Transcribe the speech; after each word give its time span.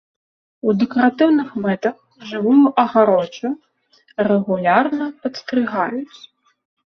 У 0.71 0.73
дэкаратыўных 0.83 1.49
мэтах 1.65 1.95
жывую 2.29 2.63
агароджу 2.85 3.51
рэгулярна 4.31 5.05
падстрыгаюць. 5.27 6.19